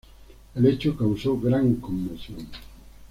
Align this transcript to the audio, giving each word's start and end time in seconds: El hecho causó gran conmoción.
El 0.55 0.65
hecho 0.65 0.97
causó 0.97 1.39
gran 1.39 1.75
conmoción. 1.75 2.47